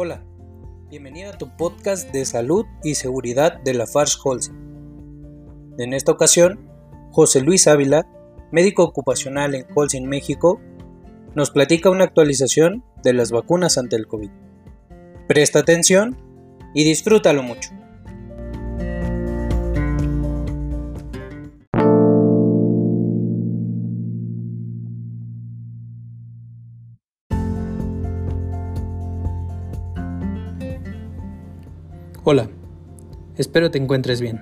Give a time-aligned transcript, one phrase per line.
[0.00, 0.22] Hola,
[0.90, 4.54] bienvenido a tu podcast de salud y seguridad de la Fars Holcim.
[5.76, 6.70] En esta ocasión,
[7.10, 8.06] José Luis Ávila,
[8.52, 10.60] médico ocupacional en Holcim México,
[11.34, 14.30] nos platica una actualización de las vacunas ante el COVID.
[15.26, 16.16] Presta atención
[16.74, 17.70] y disfrútalo mucho.
[32.24, 32.50] Hola,
[33.36, 34.40] espero te encuentres bien.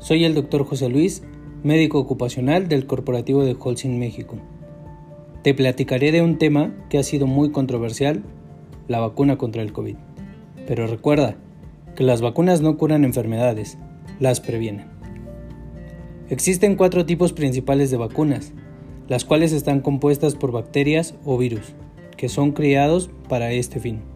[0.00, 1.22] Soy el doctor José Luis,
[1.62, 4.36] médico ocupacional del Corporativo de Holcim México.
[5.44, 8.24] Te platicaré de un tema que ha sido muy controversial,
[8.88, 9.94] la vacuna contra el COVID.
[10.66, 11.36] Pero recuerda
[11.94, 13.78] que las vacunas no curan enfermedades,
[14.18, 14.88] las previenen.
[16.30, 18.52] Existen cuatro tipos principales de vacunas,
[19.06, 21.74] las cuales están compuestas por bacterias o virus,
[22.16, 24.15] que son criados para este fin.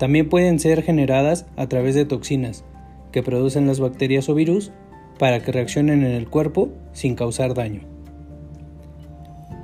[0.00, 2.64] También pueden ser generadas a través de toxinas,
[3.12, 4.72] que producen las bacterias o virus
[5.18, 7.82] para que reaccionen en el cuerpo sin causar daño.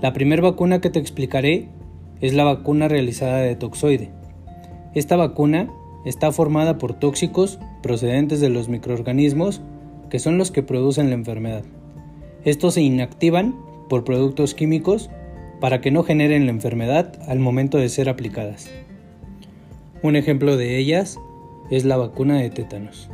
[0.02, 1.70] La primera vacuna que te explicaré
[2.20, 4.10] es la vacuna realizada de toxoide.
[4.94, 5.70] Esta vacuna
[6.04, 9.62] está formada por tóxicos procedentes de los microorganismos
[10.10, 11.64] que son los que producen la enfermedad.
[12.44, 13.56] Estos se inactivan
[13.88, 15.08] por productos químicos
[15.62, 18.70] para que no generen la enfermedad al momento de ser aplicadas.
[20.02, 21.19] Un ejemplo de ellas
[21.70, 23.11] es la vacuna de tétanos.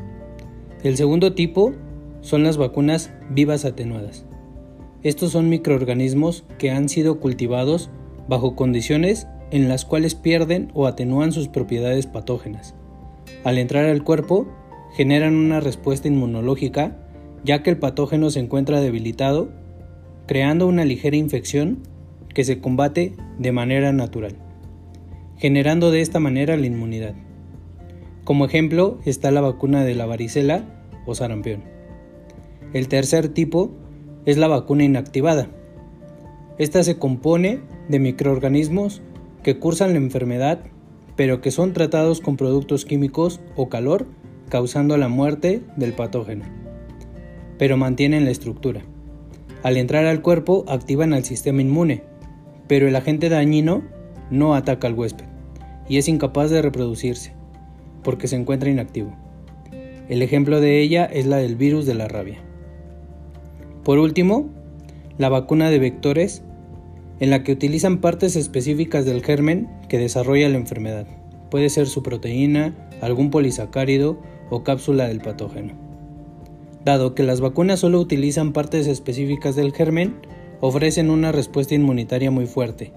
[0.83, 1.72] El segundo tipo
[2.20, 4.27] son las vacunas vivas atenuadas.
[5.02, 7.91] Estos son microorganismos que han sido cultivados
[8.28, 12.74] bajo condiciones en las cuales pierden o atenúan sus propiedades patógenas.
[13.44, 14.46] Al entrar al cuerpo,
[14.94, 16.98] generan una respuesta inmunológica
[17.44, 19.50] ya que el patógeno se encuentra debilitado,
[20.27, 21.80] creando una ligera infección
[22.34, 24.36] que se combate de manera natural,
[25.38, 27.14] generando de esta manera la inmunidad.
[28.25, 30.64] Como ejemplo está la vacuna de la varicela
[31.06, 31.64] o sarampión.
[32.73, 33.73] El tercer tipo
[34.24, 35.48] es la vacuna inactivada.
[36.58, 39.02] Esta se compone de microorganismos
[39.42, 40.61] que cursan la enfermedad,
[41.17, 44.06] pero que son tratados con productos químicos o calor,
[44.48, 46.45] causando la muerte del patógeno,
[47.58, 48.83] pero mantienen la estructura.
[49.64, 52.05] Al entrar al cuerpo activan al sistema inmune,
[52.68, 53.83] pero el agente dañino
[54.30, 55.31] no ataca al huésped
[55.88, 57.32] y es incapaz de reproducirse,
[58.02, 59.14] porque se encuentra inactivo.
[60.08, 62.38] El ejemplo de ella es la del virus de la rabia.
[63.84, 64.50] Por último,
[65.18, 66.42] la vacuna de vectores,
[67.20, 71.06] en la que utilizan partes específicas del germen que desarrolla la enfermedad.
[71.50, 74.18] Puede ser su proteína, algún polisacárido
[74.50, 75.74] o cápsula del patógeno.
[76.84, 80.16] Dado que las vacunas solo utilizan partes específicas del germen,
[80.60, 82.92] ofrecen una respuesta inmunitaria muy fuerte,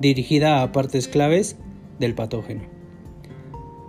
[0.00, 1.56] dirigida a partes claves
[2.00, 2.62] del patógeno.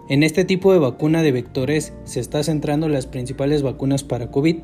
[0.10, 4.58] En este tipo de vacuna de vectores se está centrando las principales vacunas para COVID,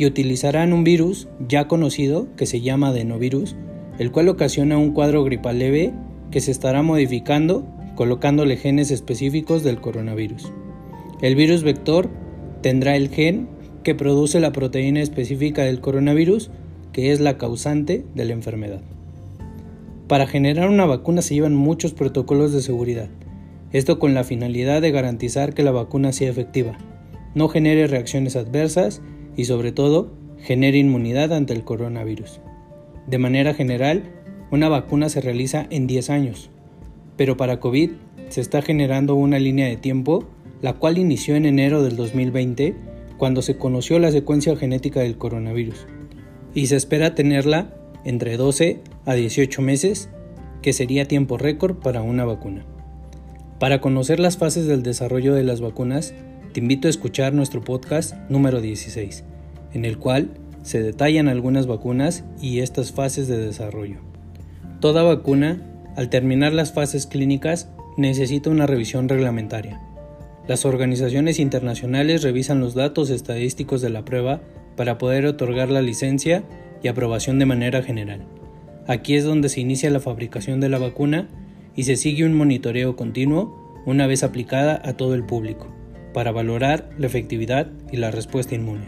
[0.00, 3.54] y utilizarán un virus ya conocido que se llama adenovirus,
[3.98, 5.92] el cual ocasiona un cuadro gripal leve
[6.30, 7.66] que se estará modificando
[7.96, 10.54] colocándole genes específicos del coronavirus.
[11.20, 12.08] El virus vector
[12.62, 13.46] tendrá el gen
[13.82, 16.50] que produce la proteína específica del coronavirus,
[16.94, 18.80] que es la causante de la enfermedad.
[20.10, 23.08] Para generar una vacuna se llevan muchos protocolos de seguridad,
[23.70, 26.76] esto con la finalidad de garantizar que la vacuna sea efectiva,
[27.36, 29.02] no genere reacciones adversas
[29.36, 32.40] y sobre todo genere inmunidad ante el coronavirus.
[33.06, 34.02] De manera general,
[34.50, 36.50] una vacuna se realiza en 10 años,
[37.16, 37.90] pero para COVID
[38.30, 40.24] se está generando una línea de tiempo
[40.60, 42.74] la cual inició en enero del 2020
[43.16, 45.86] cuando se conoció la secuencia genética del coronavirus
[46.52, 50.08] y se espera tenerla entre 12 a 18 meses,
[50.62, 52.64] que sería tiempo récord para una vacuna.
[53.58, 56.14] Para conocer las fases del desarrollo de las vacunas,
[56.52, 59.24] te invito a escuchar nuestro podcast número 16,
[59.74, 60.30] en el cual
[60.62, 63.98] se detallan algunas vacunas y estas fases de desarrollo.
[64.80, 65.62] Toda vacuna,
[65.96, 69.80] al terminar las fases clínicas, necesita una revisión reglamentaria.
[70.48, 74.40] Las organizaciones internacionales revisan los datos estadísticos de la prueba
[74.76, 76.42] para poder otorgar la licencia
[76.82, 78.24] y aprobación de manera general.
[78.86, 81.28] Aquí es donde se inicia la fabricación de la vacuna
[81.76, 85.68] y se sigue un monitoreo continuo una vez aplicada a todo el público
[86.12, 88.86] para valorar la efectividad y la respuesta inmune.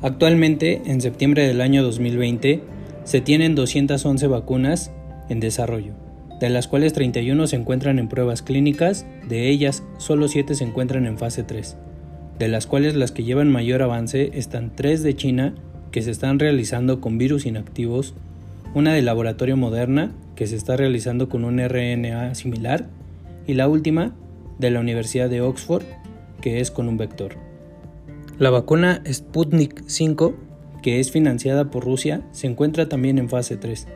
[0.00, 2.62] Actualmente, en septiembre del año 2020,
[3.04, 4.90] se tienen 211 vacunas
[5.28, 5.94] en desarrollo,
[6.40, 11.06] de las cuales 31 se encuentran en pruebas clínicas, de ellas solo 7 se encuentran
[11.06, 11.76] en fase 3,
[12.38, 15.54] de las cuales las que llevan mayor avance están 3 de China,
[15.92, 18.14] que se están realizando con virus inactivos,
[18.74, 22.88] una de laboratorio Moderna, que se está realizando con un RNA similar,
[23.46, 24.14] y la última
[24.58, 25.84] de la Universidad de Oxford,
[26.40, 27.36] que es con un vector.
[28.38, 30.34] La vacuna Sputnik 5,
[30.82, 33.86] que es financiada por Rusia, se encuentra también en fase 3.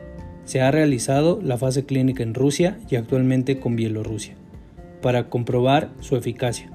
[0.45, 4.35] Se ha realizado la fase clínica en Rusia y actualmente con Bielorrusia,
[5.01, 6.71] para comprobar su eficacia.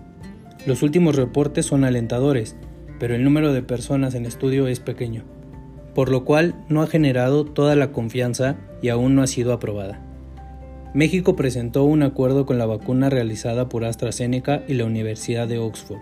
[0.66, 2.56] Los últimos reportes son alentadores,
[3.02, 5.24] pero el número de personas en estudio es pequeño,
[5.92, 10.00] por lo cual no ha generado toda la confianza y aún no ha sido aprobada.
[10.94, 15.98] México presentó un acuerdo con la vacuna realizada por AstraZeneca y la Universidad de Oxford.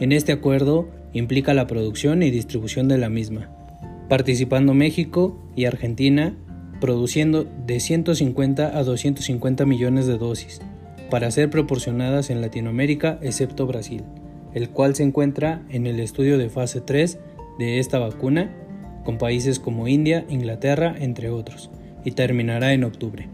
[0.00, 3.50] En este acuerdo implica la producción y distribución de la misma,
[4.08, 6.34] participando México y Argentina
[6.80, 10.62] produciendo de 150 a 250 millones de dosis,
[11.10, 14.02] para ser proporcionadas en Latinoamérica excepto Brasil,
[14.54, 17.18] el cual se encuentra en el estudio de fase 3
[17.58, 18.54] de esta vacuna,
[19.04, 21.70] con países como India, Inglaterra, entre otros,
[22.04, 23.28] y terminará en octubre.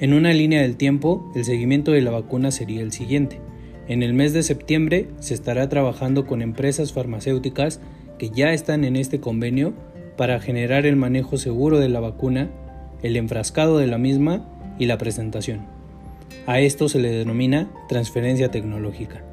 [0.00, 3.40] En una línea del tiempo, el seguimiento de la vacuna sería el siguiente.
[3.88, 7.80] En el mes de septiembre se estará trabajando con empresas farmacéuticas
[8.18, 9.74] que ya están en este convenio
[10.16, 12.50] para generar el manejo seguro de la vacuna,
[13.02, 14.46] el enfrascado de la misma
[14.78, 15.66] y la presentación.
[16.46, 19.24] A esto se le denomina transferencia tecnológica.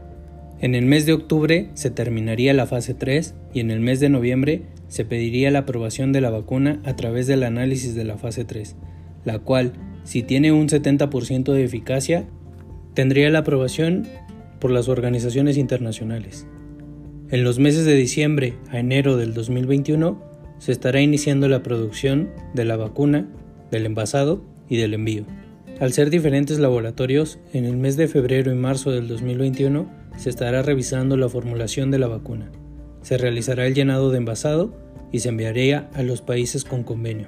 [0.63, 4.07] En el mes de octubre se terminaría la fase 3 y en el mes de
[4.07, 8.45] noviembre se pediría la aprobación de la vacuna a través del análisis de la fase
[8.45, 8.77] 3,
[9.25, 9.73] la cual
[10.05, 12.25] si tiene un 70% de eficacia,
[12.93, 14.07] tendría la aprobación
[14.61, 16.47] por las organizaciones internacionales.
[17.29, 20.17] En los meses de diciembre a enero del 2021
[20.59, 23.27] se estará iniciando la producción de la vacuna,
[23.69, 25.25] del envasado y del envío.
[25.81, 30.61] Al ser diferentes laboratorios, en el mes de febrero y marzo del 2021 se estará
[30.61, 32.51] revisando la formulación de la vacuna.
[33.01, 34.73] Se realizará el llenado de envasado
[35.11, 37.27] y se enviaría a los países con convenio.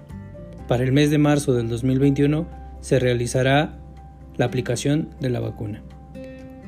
[0.67, 2.47] Para el mes de marzo del 2021
[2.81, 3.79] se realizará
[4.37, 5.83] la aplicación de la vacuna.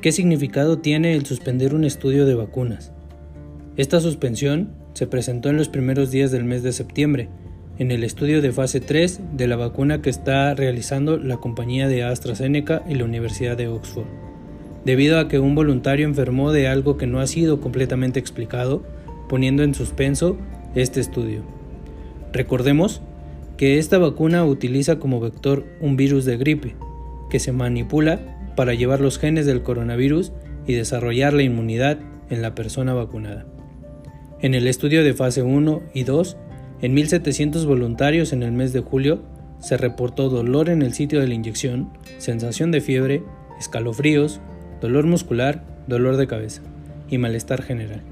[0.00, 2.92] ¿Qué significado tiene el suspender un estudio de vacunas?
[3.76, 7.28] Esta suspensión se presentó en los primeros días del mes de septiembre,
[7.78, 12.02] en el estudio de fase 3 de la vacuna que está realizando la compañía de
[12.02, 14.06] AstraZeneca y la Universidad de Oxford,
[14.84, 18.82] debido a que un voluntario enfermó de algo que no ha sido completamente explicado,
[19.28, 20.36] poniendo en suspenso
[20.74, 21.42] este estudio.
[22.32, 23.02] Recordemos
[23.56, 26.76] que esta vacuna utiliza como vector un virus de gripe,
[27.30, 28.20] que se manipula
[28.56, 30.32] para llevar los genes del coronavirus
[30.66, 31.98] y desarrollar la inmunidad
[32.30, 33.46] en la persona vacunada.
[34.40, 36.36] En el estudio de fase 1 y 2,
[36.80, 39.22] en 1.700 voluntarios en el mes de julio,
[39.58, 43.22] se reportó dolor en el sitio de la inyección, sensación de fiebre,
[43.58, 44.40] escalofríos,
[44.80, 46.62] dolor muscular, dolor de cabeza
[47.08, 48.02] y malestar general.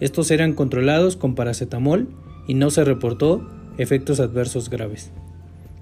[0.00, 2.08] Estos eran controlados con paracetamol
[2.46, 3.48] y no se reportó
[3.78, 5.12] efectos adversos graves.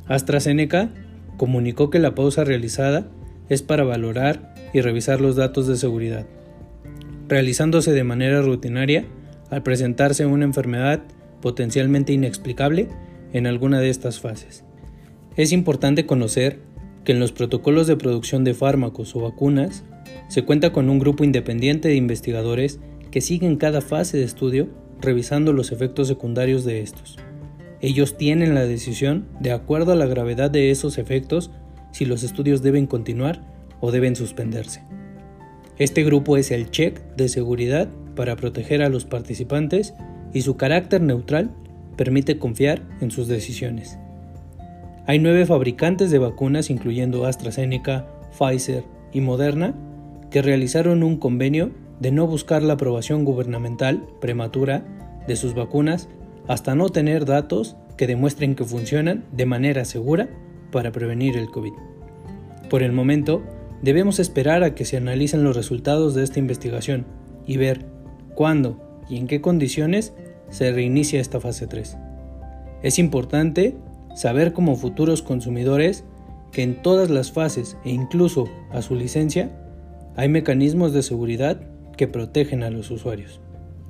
[0.07, 0.91] AstraZeneca
[1.37, 3.07] comunicó que la pausa realizada
[3.49, 6.27] es para valorar y revisar los datos de seguridad,
[7.29, 9.07] realizándose de manera rutinaria
[9.51, 11.03] al presentarse una enfermedad
[11.41, 12.89] potencialmente inexplicable
[13.33, 14.65] en alguna de estas fases.
[15.37, 16.61] Es importante conocer
[17.05, 19.85] que en los protocolos de producción de fármacos o vacunas
[20.29, 22.81] se cuenta con un grupo independiente de investigadores
[23.11, 24.69] que siguen cada fase de estudio
[25.01, 27.19] revisando los efectos secundarios de estos.
[27.81, 31.51] Ellos tienen la decisión, de acuerdo a la gravedad de esos efectos,
[31.91, 33.45] si los estudios deben continuar
[33.81, 34.83] o deben suspenderse.
[35.79, 39.95] Este grupo es el check de seguridad para proteger a los participantes
[40.33, 41.51] y su carácter neutral
[41.97, 43.99] permite confiar en sus decisiones.
[45.07, 48.07] Hay nueve fabricantes de vacunas, incluyendo AstraZeneca,
[48.39, 49.75] Pfizer y Moderna,
[50.33, 51.71] que realizaron un convenio
[52.01, 54.83] de no buscar la aprobación gubernamental prematura
[55.29, 56.09] de sus vacunas
[56.49, 60.31] hasta no tener datos que demuestren que funcionan de manera segura
[60.73, 61.75] para prevenir el COVID.
[62.71, 63.43] Por el momento,
[63.83, 67.05] debemos esperar a que se analicen los resultados de esta investigación
[67.47, 67.85] y ver
[68.35, 70.15] cuándo y en qué condiciones
[70.49, 71.99] se reinicia esta fase 3.
[72.83, 73.77] Es importante
[74.15, 76.05] saber como futuros consumidores
[76.51, 79.51] que en todas las fases e incluso a su licencia
[80.17, 81.61] hay mecanismos de seguridad
[81.97, 83.41] que protegen a los usuarios.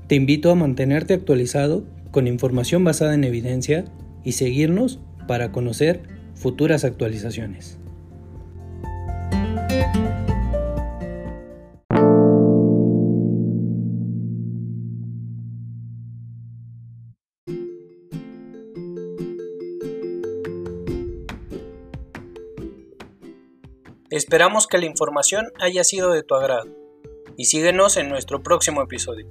[0.06, 3.84] Te invito a mantenerte actualizado con información basada en evidencia
[4.24, 6.02] y seguirnos para conocer
[6.34, 7.78] futuras actualizaciones.
[24.12, 26.68] Esperamos que la información haya sido de tu agrado
[27.38, 29.26] y síguenos en nuestro próximo episodio.